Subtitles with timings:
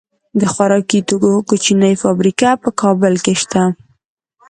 [0.39, 3.63] د خوراکي توکو کوچنۍ فابریکې په کابل کې شته.